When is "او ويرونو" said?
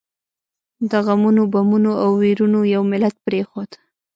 2.03-2.59